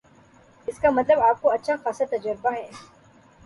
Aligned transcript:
اس 0.67 0.79
کا 0.79 0.89
مطلب 0.89 1.19
آپ 1.19 1.41
کو 1.41 1.49
اچھا 1.49 1.75
خاصا 1.83 2.05
تجربہ 2.11 2.53
ہے 2.53 2.69